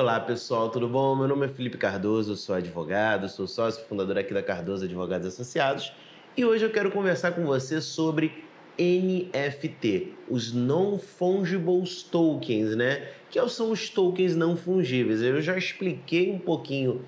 Olá 0.00 0.18
pessoal, 0.18 0.70
tudo 0.70 0.88
bom? 0.88 1.14
Meu 1.14 1.28
nome 1.28 1.44
é 1.44 1.48
Felipe 1.50 1.76
Cardoso, 1.76 2.34
sou 2.34 2.54
advogado, 2.54 3.28
sou 3.28 3.46
sócio 3.46 3.84
fundador 3.84 4.16
aqui 4.16 4.32
da 4.32 4.42
Cardoso 4.42 4.86
Advogados 4.86 5.26
Associados 5.26 5.92
e 6.34 6.42
hoje 6.42 6.64
eu 6.64 6.70
quero 6.70 6.90
conversar 6.90 7.32
com 7.32 7.44
você 7.44 7.82
sobre 7.82 8.42
NFT, 8.78 10.14
os 10.26 10.54
Non-Fungible 10.54 11.84
Tokens, 12.10 12.74
né? 12.74 13.08
Que 13.30 13.46
são 13.50 13.72
os 13.72 13.90
tokens 13.90 14.34
não 14.34 14.56
fungíveis. 14.56 15.20
Eu 15.20 15.42
já 15.42 15.58
expliquei 15.58 16.32
um 16.32 16.38
pouquinho 16.38 17.04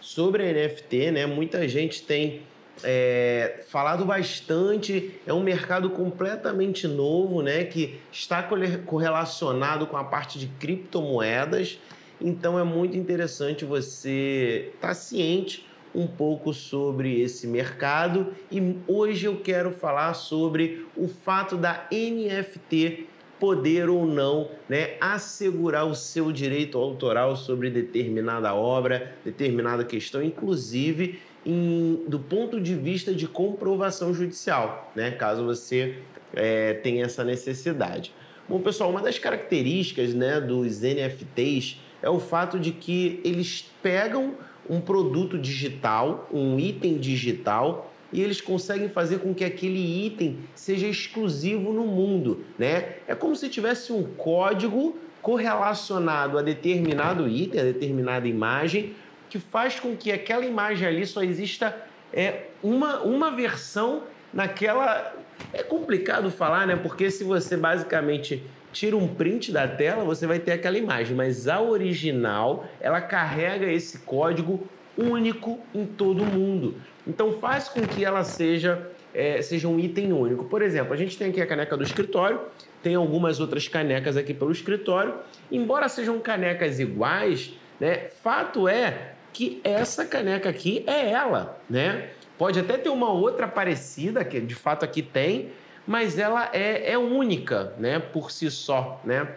sobre 0.00 0.48
a 0.48 0.52
NFT, 0.52 1.10
né? 1.10 1.26
Muita 1.26 1.66
gente 1.66 2.02
tem 2.02 2.42
é, 2.84 3.64
falado 3.66 4.04
bastante, 4.04 5.20
é 5.26 5.32
um 5.32 5.42
mercado 5.42 5.90
completamente 5.90 6.86
novo, 6.86 7.42
né? 7.42 7.64
Que 7.64 7.98
está 8.12 8.48
correlacionado 8.86 9.88
com 9.88 9.96
a 9.96 10.04
parte 10.04 10.38
de 10.38 10.46
criptomoedas. 10.46 11.80
Então 12.20 12.58
é 12.58 12.64
muito 12.64 12.96
interessante 12.96 13.64
você 13.64 14.70
estar 14.74 14.88
tá 14.88 14.94
ciente 14.94 15.66
um 15.94 16.06
pouco 16.06 16.52
sobre 16.52 17.20
esse 17.20 17.46
mercado 17.46 18.34
e 18.50 18.76
hoje 18.86 19.26
eu 19.26 19.40
quero 19.40 19.70
falar 19.70 20.12
sobre 20.14 20.86
o 20.96 21.08
fato 21.08 21.56
da 21.56 21.86
NFT 21.90 23.06
poder 23.40 23.88
ou 23.88 24.06
não 24.06 24.50
né, 24.68 24.96
assegurar 25.00 25.86
o 25.86 25.94
seu 25.94 26.32
direito 26.32 26.78
autoral 26.78 27.36
sobre 27.36 27.70
determinada 27.70 28.54
obra, 28.54 29.12
determinada 29.24 29.84
questão, 29.84 30.22
inclusive 30.22 31.18
em, 31.44 32.02
do 32.08 32.18
ponto 32.18 32.60
de 32.60 32.74
vista 32.74 33.14
de 33.14 33.26
comprovação 33.26 34.12
judicial, 34.12 34.90
né, 34.96 35.10
caso 35.10 35.44
você 35.44 35.98
é, 36.34 36.74
tenha 36.74 37.04
essa 37.04 37.22
necessidade. 37.22 38.12
Bom, 38.48 38.60
pessoal, 38.60 38.90
uma 38.90 39.02
das 39.02 39.18
características 39.18 40.14
né, 40.14 40.40
dos 40.40 40.80
NFTs 40.80 41.78
é 42.02 42.10
o 42.10 42.18
fato 42.18 42.58
de 42.58 42.72
que 42.72 43.20
eles 43.24 43.70
pegam 43.82 44.34
um 44.68 44.80
produto 44.80 45.38
digital, 45.38 46.28
um 46.32 46.58
item 46.58 46.98
digital, 46.98 47.92
e 48.12 48.22
eles 48.22 48.40
conseguem 48.40 48.88
fazer 48.88 49.18
com 49.18 49.34
que 49.34 49.44
aquele 49.44 50.06
item 50.06 50.38
seja 50.54 50.86
exclusivo 50.86 51.72
no 51.72 51.86
mundo, 51.86 52.44
né? 52.58 52.96
É 53.06 53.14
como 53.14 53.34
se 53.34 53.48
tivesse 53.48 53.92
um 53.92 54.02
código 54.02 54.96
correlacionado 55.20 56.38
a 56.38 56.42
determinado 56.42 57.28
item, 57.28 57.60
a 57.60 57.64
determinada 57.64 58.28
imagem, 58.28 58.94
que 59.28 59.38
faz 59.38 59.80
com 59.80 59.96
que 59.96 60.12
aquela 60.12 60.44
imagem 60.44 60.86
ali 60.86 61.04
só 61.04 61.22
exista 61.22 61.76
é, 62.12 62.44
uma, 62.62 63.00
uma 63.00 63.30
versão 63.30 64.04
naquela. 64.32 65.14
É 65.52 65.62
complicado 65.62 66.30
falar, 66.30 66.66
né? 66.66 66.76
Porque 66.76 67.10
se 67.10 67.24
você 67.24 67.56
basicamente 67.56 68.42
tira 68.76 68.94
um 68.94 69.08
print 69.08 69.50
da 69.52 69.66
tela, 69.66 70.04
você 70.04 70.26
vai 70.26 70.38
ter 70.38 70.52
aquela 70.52 70.76
imagem, 70.76 71.16
mas 71.16 71.48
a 71.48 71.62
original, 71.62 72.66
ela 72.78 73.00
carrega 73.00 73.66
esse 73.72 74.00
código 74.00 74.68
único 74.98 75.58
em 75.74 75.86
todo 75.86 76.24
mundo. 76.24 76.74
Então 77.06 77.38
faz 77.40 77.70
com 77.70 77.80
que 77.86 78.04
ela 78.04 78.22
seja, 78.22 78.90
é, 79.14 79.40
seja 79.40 79.66
um 79.66 79.80
item 79.80 80.12
único. 80.12 80.44
Por 80.44 80.60
exemplo, 80.60 80.92
a 80.92 80.96
gente 80.96 81.16
tem 81.16 81.30
aqui 81.30 81.40
a 81.40 81.46
caneca 81.46 81.74
do 81.74 81.82
escritório, 81.82 82.40
tem 82.82 82.94
algumas 82.94 83.40
outras 83.40 83.66
canecas 83.66 84.14
aqui 84.14 84.34
pelo 84.34 84.52
escritório. 84.52 85.14
Embora 85.50 85.88
sejam 85.88 86.20
canecas 86.20 86.78
iguais, 86.78 87.54
né, 87.80 88.08
fato 88.22 88.68
é 88.68 89.12
que 89.32 89.58
essa 89.64 90.04
caneca 90.04 90.50
aqui 90.50 90.84
é 90.86 91.10
ela, 91.10 91.58
né? 91.68 92.10
Pode 92.36 92.60
até 92.60 92.76
ter 92.76 92.90
uma 92.90 93.10
outra 93.10 93.48
parecida, 93.48 94.22
que 94.22 94.38
de 94.38 94.54
fato 94.54 94.84
aqui 94.84 95.00
tem, 95.00 95.50
mas 95.86 96.18
ela 96.18 96.50
é, 96.52 96.92
é 96.92 96.98
única, 96.98 97.72
né, 97.78 97.98
por 97.98 98.30
si 98.30 98.50
só, 98.50 99.00
né? 99.04 99.28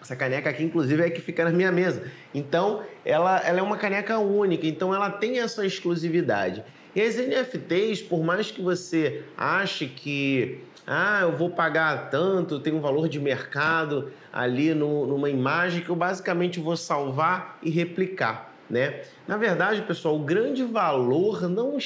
Essa 0.00 0.14
caneca 0.14 0.50
aqui, 0.50 0.62
inclusive, 0.62 1.02
é 1.02 1.10
que 1.10 1.20
fica 1.20 1.42
na 1.44 1.50
minha 1.50 1.72
mesa. 1.72 2.10
Então, 2.32 2.82
ela, 3.04 3.40
ela 3.40 3.58
é 3.58 3.62
uma 3.62 3.76
caneca 3.76 4.18
única, 4.18 4.66
então 4.66 4.94
ela 4.94 5.10
tem 5.10 5.40
essa 5.40 5.66
exclusividade. 5.66 6.62
E 6.94 7.00
as 7.02 7.16
NFTs, 7.16 8.02
por 8.02 8.22
mais 8.22 8.50
que 8.50 8.62
você 8.62 9.24
ache 9.36 9.86
que 9.86 10.60
ah, 10.86 11.20
eu 11.22 11.32
vou 11.32 11.50
pagar 11.50 12.08
tanto, 12.10 12.60
tem 12.60 12.72
um 12.72 12.80
valor 12.80 13.08
de 13.08 13.18
mercado 13.18 14.12
ali 14.32 14.72
no, 14.72 15.06
numa 15.06 15.28
imagem 15.28 15.82
que 15.82 15.90
eu 15.90 15.96
basicamente 15.96 16.60
vou 16.60 16.76
salvar 16.76 17.58
e 17.60 17.70
replicar, 17.70 18.54
né? 18.70 19.02
Na 19.26 19.36
verdade, 19.36 19.82
pessoal, 19.82 20.14
o 20.14 20.20
grande 20.20 20.62
valor 20.62 21.48
não 21.48 21.76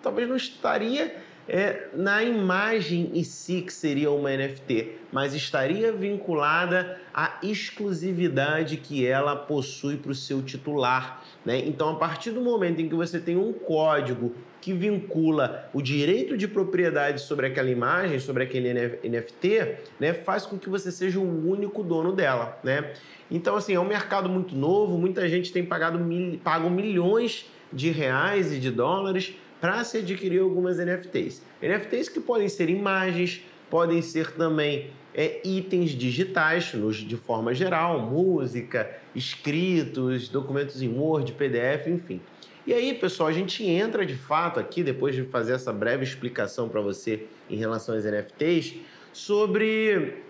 talvez 0.00 0.28
não 0.28 0.36
estaria 0.36 1.16
é, 1.48 1.88
na 1.94 2.22
imagem 2.22 3.10
em 3.14 3.22
si 3.22 3.62
que 3.62 3.72
seria 3.72 4.10
uma 4.10 4.30
NFT, 4.30 4.92
mas 5.12 5.34
estaria 5.34 5.92
vinculada 5.92 6.98
à 7.12 7.38
exclusividade 7.42 8.76
que 8.78 9.06
ela 9.06 9.36
possui 9.36 9.96
para 9.96 10.10
o 10.10 10.14
seu 10.14 10.42
titular. 10.42 11.22
Né? 11.44 11.58
Então, 11.66 11.90
a 11.90 11.96
partir 11.96 12.30
do 12.30 12.40
momento 12.40 12.80
em 12.80 12.88
que 12.88 12.94
você 12.94 13.20
tem 13.20 13.36
um 13.36 13.52
código 13.52 14.32
que 14.60 14.72
vincula 14.72 15.68
o 15.74 15.82
direito 15.82 16.38
de 16.38 16.48
propriedade 16.48 17.20
sobre 17.20 17.46
aquela 17.46 17.68
imagem, 17.68 18.18
sobre 18.18 18.44
aquele 18.44 18.72
NFT, 18.72 19.76
né, 20.00 20.14
faz 20.14 20.46
com 20.46 20.58
que 20.58 20.70
você 20.70 20.90
seja 20.90 21.20
o 21.20 21.50
único 21.50 21.82
dono 21.82 22.12
dela. 22.12 22.58
Né? 22.64 22.94
Então, 23.30 23.56
assim, 23.56 23.74
é 23.74 23.80
um 23.80 23.86
mercado 23.86 24.28
muito 24.28 24.56
novo, 24.56 24.96
muita 24.96 25.28
gente 25.28 25.52
tem 25.52 25.64
pagado 25.64 25.98
mil, 25.98 26.38
pago 26.38 26.70
milhões 26.70 27.46
de 27.70 27.90
reais 27.90 28.52
e 28.52 28.58
de 28.58 28.70
dólares 28.70 29.34
para 29.64 29.82
se 29.82 29.96
adquirir 29.96 30.42
algumas 30.42 30.76
NFTs. 30.76 31.40
NFTs 31.62 32.10
que 32.10 32.20
podem 32.20 32.50
ser 32.50 32.68
imagens, 32.68 33.40
podem 33.70 34.02
ser 34.02 34.32
também 34.32 34.90
é, 35.14 35.40
itens 35.42 35.92
digitais 35.92 36.70
de 36.98 37.16
forma 37.16 37.54
geral, 37.54 37.98
música, 37.98 38.94
escritos, 39.14 40.28
documentos 40.28 40.82
em 40.82 40.88
Word, 40.88 41.32
PDF, 41.32 41.86
enfim. 41.86 42.20
E 42.66 42.74
aí, 42.74 42.92
pessoal, 42.92 43.30
a 43.30 43.32
gente 43.32 43.64
entra 43.64 44.04
de 44.04 44.14
fato 44.14 44.60
aqui, 44.60 44.82
depois 44.82 45.14
de 45.14 45.24
fazer 45.24 45.54
essa 45.54 45.72
breve 45.72 46.04
explicação 46.04 46.68
para 46.68 46.82
você 46.82 47.24
em 47.48 47.56
relação 47.56 47.94
às 47.94 48.04
NFTs, 48.04 48.74
sobre 49.14 50.24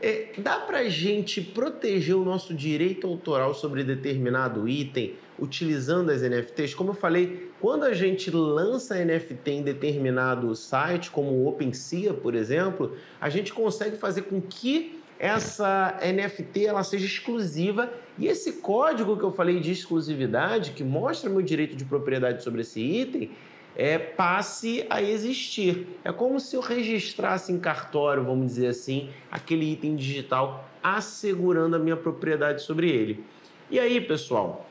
é, 0.00 0.28
dá 0.38 0.58
para 0.58 0.88
gente 0.88 1.40
proteger 1.40 2.14
o 2.14 2.24
nosso 2.24 2.54
direito 2.54 3.06
autoral 3.06 3.54
sobre 3.54 3.82
determinado 3.82 4.68
item 4.68 5.14
utilizando 5.38 6.10
as 6.10 6.22
NFTs? 6.22 6.74
Como 6.74 6.90
eu 6.90 6.94
falei, 6.94 7.50
quando 7.60 7.84
a 7.84 7.92
gente 7.92 8.30
lança 8.30 9.02
NFT 9.04 9.50
em 9.50 9.62
determinado 9.62 10.54
site, 10.54 11.10
como 11.10 11.30
o 11.30 11.48
OpenSea, 11.48 12.14
por 12.14 12.34
exemplo, 12.34 12.96
a 13.20 13.28
gente 13.28 13.52
consegue 13.52 13.96
fazer 13.96 14.22
com 14.22 14.40
que 14.40 14.98
essa 15.18 15.98
NFT 16.00 16.66
ela 16.66 16.84
seja 16.84 17.06
exclusiva 17.06 17.92
e 18.16 18.28
esse 18.28 18.54
código 18.54 19.16
que 19.16 19.24
eu 19.24 19.32
falei 19.32 19.58
de 19.58 19.72
exclusividade, 19.72 20.70
que 20.70 20.84
mostra 20.84 21.28
meu 21.28 21.42
direito 21.42 21.74
de 21.74 21.84
propriedade 21.84 22.44
sobre 22.44 22.60
esse 22.60 22.80
item, 22.80 23.30
é, 23.78 23.96
passe 23.96 24.84
a 24.90 25.00
existir. 25.00 25.86
É 26.04 26.12
como 26.12 26.40
se 26.40 26.56
eu 26.56 26.60
registrasse 26.60 27.52
em 27.52 27.60
cartório, 27.60 28.24
vamos 28.24 28.46
dizer 28.46 28.66
assim, 28.66 29.08
aquele 29.30 29.72
item 29.72 29.94
digital 29.94 30.68
assegurando 30.82 31.76
a 31.76 31.78
minha 31.78 31.96
propriedade 31.96 32.62
sobre 32.62 32.90
ele. 32.90 33.24
E 33.70 33.78
aí, 33.78 34.00
pessoal, 34.00 34.68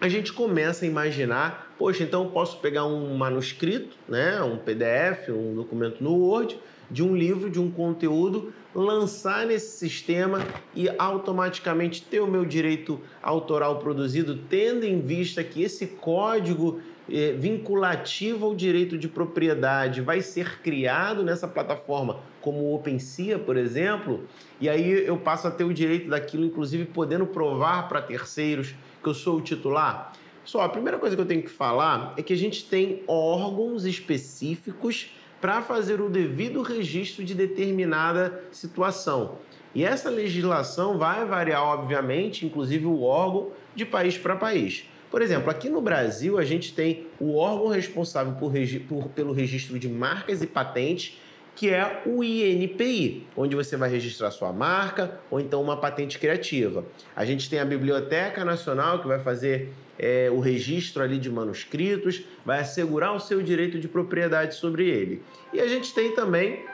a 0.00 0.08
gente 0.08 0.32
começa 0.32 0.84
a 0.84 0.88
imaginar, 0.88 1.74
poxa, 1.78 2.02
então 2.02 2.24
eu 2.24 2.30
posso 2.30 2.58
pegar 2.58 2.86
um 2.86 3.14
manuscrito, 3.16 3.96
né, 4.08 4.42
um 4.42 4.56
PDF, 4.56 5.28
um 5.28 5.54
documento 5.54 6.02
no 6.02 6.14
Word, 6.14 6.58
de 6.90 7.04
um 7.04 7.14
livro, 7.14 7.48
de 7.48 7.60
um 7.60 7.70
conteúdo, 7.70 8.52
lançar 8.74 9.46
nesse 9.46 9.78
sistema 9.78 10.44
e 10.74 10.88
automaticamente 10.98 12.02
ter 12.02 12.20
o 12.20 12.26
meu 12.26 12.44
direito 12.44 13.00
autoral 13.22 13.78
produzido, 13.78 14.36
tendo 14.48 14.84
em 14.84 15.00
vista 15.00 15.44
que 15.44 15.62
esse 15.62 15.86
código 15.86 16.80
é, 17.12 17.32
vinculativo 17.32 18.46
ao 18.46 18.54
direito 18.54 18.96
de 18.96 19.08
propriedade 19.08 20.00
vai 20.00 20.20
ser 20.20 20.60
criado 20.60 21.22
nessa 21.22 21.48
plataforma, 21.48 22.20
como 22.40 22.60
o 22.60 22.74
OpenSea, 22.74 23.38
por 23.38 23.56
exemplo, 23.56 24.24
e 24.60 24.68
aí 24.68 25.06
eu 25.06 25.16
passo 25.16 25.46
a 25.48 25.50
ter 25.50 25.64
o 25.64 25.74
direito 25.74 26.08
daquilo, 26.08 26.44
inclusive 26.44 26.84
podendo 26.86 27.26
provar 27.26 27.88
para 27.88 28.00
terceiros 28.00 28.74
que 29.02 29.08
eu 29.08 29.14
sou 29.14 29.38
o 29.38 29.40
titular. 29.40 30.12
Só 30.44 30.62
a 30.62 30.68
primeira 30.68 30.98
coisa 30.98 31.14
que 31.14 31.22
eu 31.22 31.26
tenho 31.26 31.42
que 31.42 31.50
falar 31.50 32.14
é 32.16 32.22
que 32.22 32.32
a 32.32 32.36
gente 32.36 32.64
tem 32.64 33.02
órgãos 33.06 33.84
específicos 33.84 35.10
para 35.40 35.62
fazer 35.62 36.00
o 36.00 36.08
devido 36.08 36.62
registro 36.62 37.24
de 37.24 37.34
determinada 37.34 38.42
situação. 38.50 39.38
E 39.74 39.84
essa 39.84 40.10
legislação 40.10 40.98
vai 40.98 41.24
variar, 41.24 41.62
obviamente, 41.62 42.44
inclusive 42.44 42.86
o 42.86 43.02
órgão 43.02 43.52
de 43.74 43.86
país 43.86 44.18
para 44.18 44.34
país. 44.34 44.84
Por 45.10 45.22
exemplo, 45.22 45.50
aqui 45.50 45.68
no 45.68 45.80
Brasil, 45.80 46.38
a 46.38 46.44
gente 46.44 46.72
tem 46.72 47.06
o 47.18 47.36
órgão 47.36 47.68
responsável 47.68 48.34
por, 48.34 48.52
por, 48.88 49.08
pelo 49.08 49.32
registro 49.32 49.78
de 49.78 49.88
marcas 49.88 50.40
e 50.40 50.46
patentes, 50.46 51.18
que 51.56 51.68
é 51.68 52.02
o 52.06 52.22
INPI, 52.22 53.26
onde 53.36 53.56
você 53.56 53.76
vai 53.76 53.90
registrar 53.90 54.30
sua 54.30 54.52
marca 54.52 55.20
ou 55.30 55.40
então 55.40 55.60
uma 55.60 55.76
patente 55.76 56.18
criativa. 56.18 56.84
A 57.14 57.24
gente 57.24 57.50
tem 57.50 57.58
a 57.58 57.64
Biblioteca 57.64 58.44
Nacional, 58.44 59.00
que 59.00 59.08
vai 59.08 59.18
fazer 59.18 59.72
é, 59.98 60.30
o 60.30 60.38
registro 60.38 61.02
ali 61.02 61.18
de 61.18 61.28
manuscritos, 61.28 62.22
vai 62.46 62.60
assegurar 62.60 63.14
o 63.14 63.20
seu 63.20 63.42
direito 63.42 63.78
de 63.80 63.88
propriedade 63.88 64.54
sobre 64.54 64.88
ele. 64.88 65.22
E 65.52 65.60
a 65.60 65.66
gente 65.66 65.92
tem 65.92 66.14
também 66.14 66.64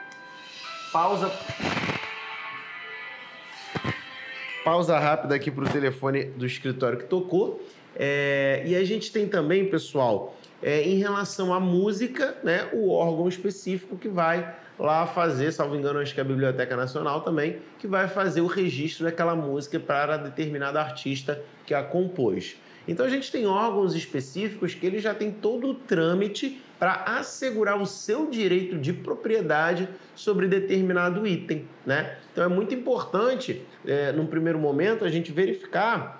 pausa 0.93 1.31
pausa 4.63 4.99
rápida 4.99 5.33
aqui 5.33 5.49
para 5.49 5.63
o 5.63 5.69
telefone 5.69 6.25
do 6.25 6.45
escritório 6.45 6.97
que 6.97 7.05
tocou. 7.05 7.65
É, 7.99 8.61
e 8.63 8.75
a 8.75 8.83
gente 8.83 9.11
tem 9.11 9.27
também, 9.27 9.65
pessoal, 9.65 10.37
é, 10.61 10.83
em 10.83 10.99
relação 10.99 11.51
à 11.53 11.59
música, 11.59 12.37
né, 12.43 12.69
o 12.71 12.91
órgão 12.91 13.27
específico 13.27 13.97
que 13.97 14.07
vai 14.07 14.55
lá 14.77 15.07
fazer, 15.07 15.51
salvo 15.51 15.75
engano, 15.75 15.99
acho 15.99 16.13
que 16.13 16.19
é 16.19 16.23
a 16.23 16.27
Biblioteca 16.27 16.75
Nacional 16.75 17.21
também, 17.21 17.57
que 17.79 17.87
vai 17.87 18.07
fazer 18.07 18.41
o 18.41 18.47
registro 18.47 19.05
daquela 19.05 19.35
música 19.35 19.79
para 19.79 20.17
determinado 20.17 20.77
artista 20.77 21.41
que 21.65 21.73
a 21.73 21.83
compôs. 21.83 22.57
Então 22.87 23.05
a 23.05 23.09
gente 23.09 23.31
tem 23.31 23.45
órgãos 23.45 23.95
específicos 23.95 24.73
que 24.73 24.85
ele 24.85 24.99
já 24.99 25.13
tem 25.13 25.31
todo 25.31 25.67
o 25.67 25.73
trâmite 25.73 26.61
para 26.79 27.03
assegurar 27.17 27.81
o 27.81 27.85
seu 27.85 28.29
direito 28.29 28.77
de 28.77 28.93
propriedade 28.93 29.89
sobre 30.15 30.47
determinado 30.47 31.25
item, 31.25 31.67
né? 31.85 32.17
Então 32.31 32.43
é 32.43 32.47
muito 32.47 32.73
importante, 32.73 33.65
é, 33.85 34.11
num 34.11 34.27
primeiro 34.27 34.59
momento, 34.59 35.03
a 35.03 35.09
gente 35.09 35.31
verificar 35.31 36.16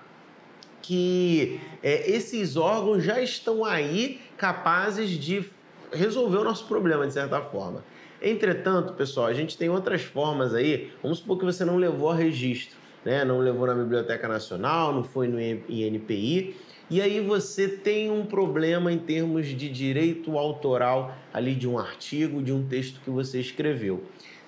que 0.82 1.60
é, 1.84 2.10
esses 2.10 2.56
órgãos 2.56 3.04
já 3.04 3.22
estão 3.22 3.66
aí 3.66 4.22
capazes 4.38 5.10
de 5.12 5.46
resolver 5.92 6.38
o 6.38 6.44
nosso 6.44 6.68
problema 6.68 7.08
de 7.08 7.14
certa 7.14 7.42
forma. 7.42 7.84
Entretanto, 8.22 8.94
pessoal, 8.94 9.28
a 9.28 9.34
gente 9.34 9.58
tem 9.58 9.70
outras 9.70 10.02
formas 10.02 10.54
aí. 10.54 10.92
Vamos 11.02 11.20
supor 11.20 11.38
que 11.38 11.46
você 11.46 11.64
não 11.64 11.78
levou 11.78 12.10
a 12.10 12.16
registro 12.16 12.78
né? 13.08 13.24
não 13.24 13.40
levou 13.40 13.66
na 13.66 13.74
Biblioteca 13.74 14.28
Nacional, 14.28 14.94
não 14.94 15.04
foi 15.04 15.30
no 15.30 15.40
INPI, 15.40 16.58
e 16.90 17.02
aí 17.02 17.22
você 17.22 17.68
tem 17.70 18.12
um 18.12 18.26
problema 18.26 18.92
em 18.92 18.98
termos 18.98 19.48
de 19.48 19.70
direito 19.70 20.38
autoral 20.38 21.16
ali 21.34 21.56
de 21.56 21.68
um 21.68 21.80
artigo, 21.80 22.44
de 22.44 22.52
um 22.52 22.68
texto 22.68 23.00
que 23.02 23.10
você 23.10 23.40
escreveu. 23.40 24.04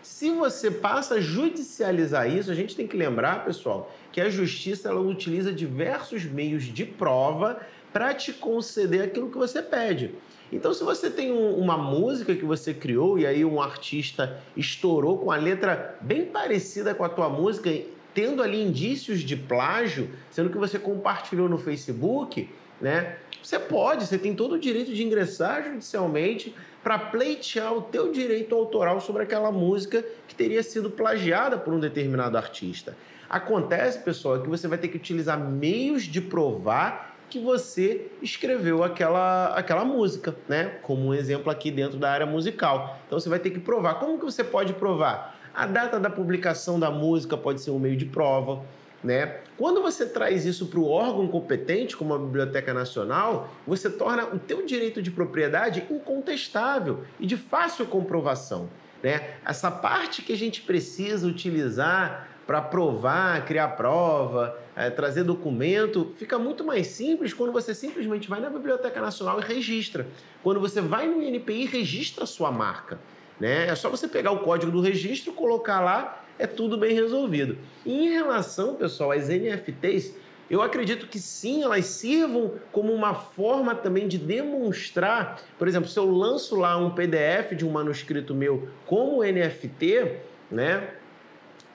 Se 0.10 0.32
você 0.32 0.72
passa 0.72 1.16
a 1.16 1.22
judicializar 1.22 2.28
isso, 2.28 2.50
a 2.50 2.56
gente 2.56 2.76
tem 2.76 2.88
que 2.88 2.98
lembrar, 2.98 3.46
pessoal, 3.46 3.92
que 4.12 4.20
a 4.20 4.28
justiça 4.28 4.90
ela 4.90 5.00
utiliza 5.00 5.54
diversos 5.54 6.26
meios 6.26 6.64
de 6.64 6.84
prova 6.84 7.62
para 7.94 8.12
te 8.16 8.34
conceder 8.34 9.04
aquilo 9.04 9.30
que 9.30 9.38
você 9.38 9.62
pede. 9.62 10.16
Então, 10.52 10.74
se 10.74 10.84
você 10.84 11.12
tem 11.12 11.32
um, 11.32 11.54
uma 11.56 11.78
música 11.78 12.36
que 12.36 12.44
você 12.44 12.74
criou 12.74 13.20
e 13.20 13.26
aí 13.28 13.46
um 13.46 13.62
artista 13.62 14.42
estourou 14.58 15.20
com 15.20 15.32
a 15.32 15.38
letra 15.38 15.96
bem 16.02 16.26
parecida 16.26 16.96
com 16.96 17.04
a 17.04 17.10
tua 17.10 17.30
música, 17.30 17.70
tendo 18.12 18.42
ali 18.42 18.64
indícios 18.64 19.20
de 19.20 19.38
plágio, 19.38 20.10
sendo 20.32 20.50
que 20.50 20.58
você 20.58 20.80
compartilhou 20.80 21.48
no 21.48 21.60
Facebook, 21.60 22.50
né? 22.82 23.18
Você 23.42 23.58
pode, 23.58 24.06
você 24.06 24.18
tem 24.18 24.36
todo 24.36 24.54
o 24.54 24.60
direito 24.60 24.94
de 24.94 25.04
ingressar 25.04 25.64
judicialmente 25.64 26.54
para 26.84 26.98
pleitear 26.98 27.74
o 27.74 27.82
teu 27.82 28.12
direito 28.12 28.54
autoral 28.56 29.00
sobre 29.00 29.24
aquela 29.24 29.52
música 29.52 30.04
que 30.28 30.36
teria 30.36 30.62
sido 30.62 30.90
plagiada 30.90 31.58
por 31.58 31.74
um 31.74 31.80
determinado 31.80 32.38
artista. 32.38 32.96
Acontece, 33.30 34.00
pessoal, 34.00 34.42
que 34.42 34.50
você 34.50 34.68
vai 34.68 34.78
ter 34.78 34.88
que 34.88 34.98
utilizar 34.98 35.40
meios 35.40 36.04
de 36.04 36.20
provar 36.20 37.16
que 37.30 37.40
você 37.40 38.08
escreveu 38.22 38.84
aquela, 38.84 39.54
aquela 39.56 39.86
música, 39.86 40.36
né? 40.48 40.80
Como 40.82 41.08
um 41.08 41.14
exemplo 41.14 41.52
aqui 41.52 41.70
dentro 41.70 42.00
da 42.00 42.12
área 42.12 42.26
musical. 42.26 43.00
Então 43.06 43.20
você 43.20 43.30
vai 43.30 43.38
ter 43.38 43.52
que 43.52 43.60
provar. 43.60 43.96
Como 43.96 44.18
que 44.18 44.26
você 44.26 44.44
pode 44.44 44.74
provar? 44.74 45.38
A 45.54 45.68
data 45.68 46.00
da 46.00 46.10
publicação 46.10 46.80
da 46.80 46.90
música 46.90 47.38
pode 47.38 47.62
ser 47.62 47.70
um 47.72 47.80
meio 47.80 47.96
de 47.96 48.06
prova. 48.06 48.64
Né? 49.04 49.38
Quando 49.58 49.82
você 49.82 50.06
traz 50.06 50.46
isso 50.46 50.68
para 50.68 50.80
o 50.80 50.88
órgão 50.88 51.28
competente, 51.28 51.96
como 51.96 52.14
a 52.14 52.20
Biblioteca 52.20 52.74
Nacional, 52.74 53.50
você 53.66 53.90
torna 53.90 54.26
o 54.26 54.38
teu 54.38 54.66
direito 54.66 55.02
de 55.02 55.10
propriedade 55.10 55.86
incontestável 55.90 57.04
e 57.20 57.26
de 57.26 57.38
fácil 57.38 57.86
comprovação. 57.86 58.70
Né? 59.02 59.36
Essa 59.46 59.72
parte 59.72 60.22
que 60.22 60.34
a 60.34 60.38
gente 60.38 60.62
precisa 60.62 61.26
utilizar 61.26 62.28
para 62.46 62.62
provar, 62.62 63.46
criar 63.46 63.70
prova, 63.70 64.60
é, 64.76 64.90
trazer 64.90 65.24
documento, 65.24 66.14
fica 66.18 66.40
muito 66.40 66.64
mais 66.64 66.88
simples 66.88 67.32
quando 67.32 67.54
você 67.54 67.76
simplesmente 67.76 68.28
vai 68.28 68.40
na 68.40 68.50
Biblioteca 68.50 69.00
Nacional 69.00 69.40
e 69.40 69.44
registra. 69.44 70.08
Quando 70.42 70.60
você 70.60 70.82
vai 70.82 71.08
no 71.08 71.22
INPI 71.22 71.62
e 71.62 71.66
registra 71.66 72.24
a 72.24 72.28
sua 72.28 72.52
marca. 72.52 73.00
Né? 73.40 73.68
É 73.68 73.76
só 73.76 73.88
você 73.88 74.08
pegar 74.08 74.32
o 74.32 74.40
código 74.40 74.72
do 74.72 74.82
registro, 74.82 75.32
colocar 75.32 75.80
lá, 75.80 76.24
é 76.40 76.48
tudo 76.48 76.78
bem 76.78 76.96
resolvido. 76.96 77.58
E 77.86 78.08
em 78.08 78.10
relação, 78.10 78.74
pessoal, 78.74 79.12
às 79.12 79.28
NFTs, 79.28 80.16
eu 80.50 80.64
acredito 80.64 81.06
que 81.06 81.20
sim, 81.20 81.62
elas 81.62 81.86
sirvam 81.86 82.54
como 82.72 82.92
uma 82.92 83.14
forma 83.14 83.76
também 83.76 84.08
de 84.08 84.18
demonstrar, 84.18 85.40
por 85.60 85.68
exemplo, 85.68 85.88
se 85.88 86.00
eu 86.00 86.10
lanço 86.10 86.56
lá 86.56 86.76
um 86.76 86.90
PDF 86.90 87.54
de 87.56 87.66
um 87.66 87.70
manuscrito 87.70 88.34
meu 88.34 88.68
como 88.88 89.22
NFT, 89.24 90.14
né? 90.50 90.90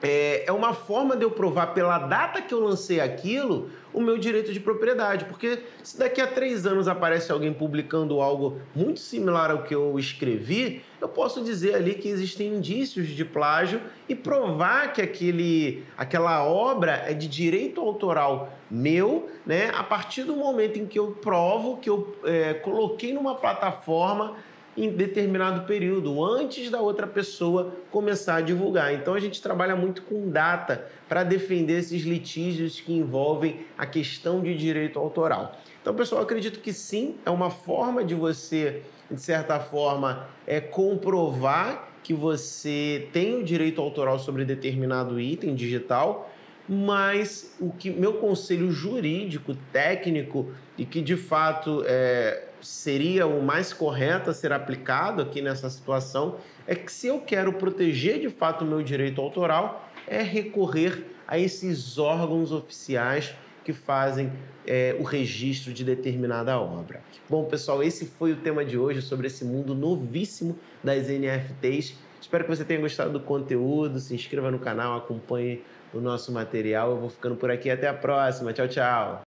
É, 0.01 0.43
é 0.45 0.51
uma 0.51 0.73
forma 0.73 1.15
de 1.15 1.23
eu 1.23 1.31
provar 1.31 1.67
pela 1.67 1.97
data 1.97 2.41
que 2.41 2.53
eu 2.53 2.59
lancei 2.59 2.99
aquilo 2.99 3.69
o 3.93 4.01
meu 4.01 4.17
direito 4.17 4.51
de 4.51 4.59
propriedade. 4.59 5.25
Porque 5.25 5.59
se 5.81 5.97
daqui 5.97 6.19
a 6.19 6.27
três 6.27 6.65
anos 6.65 6.87
aparece 6.87 7.31
alguém 7.31 7.53
publicando 7.53 8.21
algo 8.21 8.59
muito 8.75 8.99
similar 8.99 9.51
ao 9.51 9.63
que 9.63 9.73
eu 9.73 9.97
escrevi, 9.97 10.83
eu 10.99 11.07
posso 11.07 11.43
dizer 11.43 11.75
ali 11.75 11.95
que 11.95 12.09
existem 12.09 12.55
indícios 12.55 13.07
de 13.07 13.23
plágio 13.23 13.81
e 14.07 14.15
provar 14.15 14.91
que 14.93 15.01
aquele, 15.01 15.83
aquela 15.97 16.45
obra 16.45 17.03
é 17.07 17.13
de 17.13 17.27
direito 17.27 17.79
autoral 17.79 18.53
meu, 18.69 19.29
né? 19.45 19.71
A 19.75 19.83
partir 19.83 20.23
do 20.23 20.35
momento 20.35 20.77
em 20.77 20.85
que 20.85 20.99
eu 20.99 21.11
provo 21.11 21.77
que 21.77 21.89
eu 21.89 22.15
é, 22.23 22.55
coloquei 22.55 23.13
numa 23.13 23.35
plataforma 23.35 24.35
em 24.77 24.89
determinado 24.89 25.65
período, 25.65 26.23
antes 26.23 26.69
da 26.69 26.81
outra 26.81 27.07
pessoa 27.07 27.73
começar 27.91 28.35
a 28.35 28.41
divulgar. 28.41 28.93
Então 28.93 29.13
a 29.13 29.19
gente 29.19 29.41
trabalha 29.41 29.75
muito 29.75 30.01
com 30.01 30.29
data 30.29 30.87
para 31.07 31.23
defender 31.23 31.79
esses 31.79 32.03
litígios 32.03 32.81
que 32.81 32.93
envolvem 32.93 33.65
a 33.77 33.85
questão 33.85 34.41
de 34.41 34.55
direito 34.55 34.99
autoral. 34.99 35.57
Então, 35.81 35.93
pessoal, 35.93 36.23
acredito 36.23 36.59
que 36.59 36.73
sim, 36.73 37.15
é 37.25 37.29
uma 37.29 37.49
forma 37.49 38.03
de 38.03 38.15
você, 38.15 38.81
de 39.09 39.21
certa 39.21 39.59
forma, 39.59 40.27
é 40.47 40.59
comprovar 40.59 41.89
que 42.01 42.13
você 42.13 43.07
tem 43.13 43.35
o 43.35 43.43
direito 43.43 43.81
autoral 43.81 44.19
sobre 44.19 44.43
determinado 44.45 45.19
item 45.19 45.55
digital, 45.55 46.31
mas 46.67 47.55
o 47.59 47.71
que 47.71 47.91
meu 47.91 48.13
conselho 48.13 48.71
jurídico, 48.71 49.55
técnico 49.71 50.51
e 50.77 50.85
que 50.85 51.01
de 51.01 51.15
fato 51.15 51.83
é, 51.85 52.45
seria 52.61 53.27
o 53.27 53.41
mais 53.41 53.73
correto 53.73 54.29
a 54.29 54.33
ser 54.33 54.51
aplicado 54.51 55.21
aqui 55.21 55.41
nessa 55.41 55.69
situação 55.69 56.37
é 56.67 56.75
que 56.75 56.91
se 56.91 57.07
eu 57.07 57.19
quero 57.19 57.53
proteger 57.53 58.19
de 58.19 58.29
fato 58.29 58.63
o 58.63 58.67
meu 58.67 58.81
direito 58.81 59.21
autoral, 59.21 59.89
é 60.07 60.21
recorrer 60.21 61.05
a 61.27 61.37
esses 61.37 61.97
órgãos 61.97 62.51
oficiais 62.51 63.33
que 63.63 63.73
fazem 63.73 64.31
é, 64.67 64.95
o 64.99 65.03
registro 65.03 65.73
de 65.73 65.83
determinada 65.83 66.59
obra. 66.59 67.01
Bom, 67.27 67.45
pessoal, 67.45 67.81
esse 67.81 68.05
foi 68.05 68.31
o 68.31 68.35
tema 68.35 68.63
de 68.63 68.77
hoje 68.77 69.01
sobre 69.01 69.27
esse 69.27 69.43
mundo 69.43 69.73
novíssimo 69.73 70.57
das 70.83 71.07
NFTs. 71.07 71.95
Espero 72.21 72.43
que 72.43 72.55
você 72.55 72.63
tenha 72.63 72.79
gostado 72.79 73.11
do 73.11 73.19
conteúdo. 73.19 73.99
Se 73.99 74.13
inscreva 74.13 74.51
no 74.51 74.59
canal, 74.59 74.97
acompanhe 74.97 75.63
o 75.93 75.99
nosso 75.99 76.31
material. 76.31 76.91
Eu 76.91 76.97
vou 76.97 77.09
ficando 77.09 77.35
por 77.35 77.49
aqui. 77.49 77.69
Até 77.69 77.87
a 77.87 77.93
próxima. 77.93 78.53
Tchau, 78.53 78.67
tchau. 78.67 79.24